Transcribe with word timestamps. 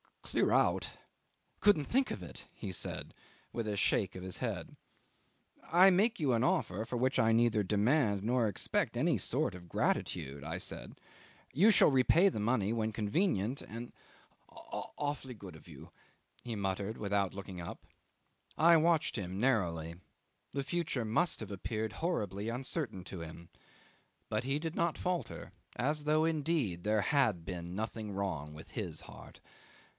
"Clear 0.23 0.51
out! 0.51 0.89
Couldn't 1.59 1.83
think 1.83 2.09
of 2.09 2.23
it," 2.23 2.47
he 2.53 2.71
said, 2.71 3.13
with 3.51 3.67
a 3.67 3.75
shake 3.75 4.15
of 4.15 4.23
the 4.23 4.39
head. 4.39 4.77
"I 5.69 5.89
make 5.89 6.21
you 6.21 6.31
an 6.33 6.43
offer 6.43 6.85
for 6.85 6.95
which 6.95 7.19
I 7.19 7.33
neither 7.33 7.63
demand 7.63 8.23
nor 8.23 8.47
expect 8.47 8.95
any 8.95 9.17
sort 9.17 9.53
of 9.53 9.67
gratitude," 9.67 10.45
I 10.45 10.57
said; 10.57 10.97
"you 11.53 11.69
shall 11.69 11.91
repay 11.91 12.29
the 12.29 12.39
money 12.39 12.71
when 12.71 12.93
convenient, 12.93 13.61
and..." 13.61 13.91
"Awfully 14.97 15.33
good 15.33 15.57
of 15.57 15.67
you," 15.67 15.91
he 16.41 16.55
muttered 16.55 16.97
without 16.97 17.33
looking 17.33 17.59
up. 17.59 17.85
I 18.57 18.77
watched 18.77 19.17
him 19.17 19.37
narrowly: 19.37 19.95
the 20.53 20.63
future 20.63 21.05
must 21.05 21.41
have 21.41 21.51
appeared 21.51 21.91
horribly 21.93 22.47
uncertain 22.47 23.03
to 23.03 23.19
him; 23.19 23.49
but 24.29 24.45
he 24.45 24.59
did 24.59 24.75
not 24.75 24.97
falter, 24.97 25.51
as 25.75 26.05
though 26.05 26.23
indeed 26.23 26.85
there 26.85 27.01
had 27.01 27.43
been 27.43 27.75
nothing 27.75 28.13
wrong 28.13 28.53
with 28.53 28.71
his 28.71 29.01
heart. 29.01 29.41